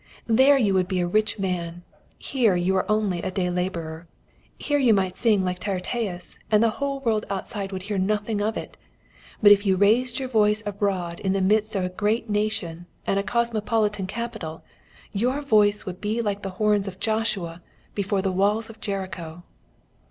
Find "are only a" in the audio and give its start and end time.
2.75-3.29